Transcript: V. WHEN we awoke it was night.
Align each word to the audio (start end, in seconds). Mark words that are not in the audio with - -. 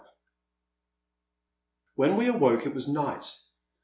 V. 0.01 0.07
WHEN 1.93 2.17
we 2.17 2.27
awoke 2.27 2.65
it 2.65 2.73
was 2.73 2.87
night. 2.87 3.37